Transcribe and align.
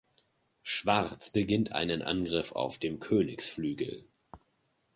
Schwarz 0.63 1.29
beginnt 1.29 1.73
einen 1.73 2.01
Angriff 2.01 2.53
auf 2.53 2.79
dem 2.79 2.97
Königsflügel. 2.99 4.03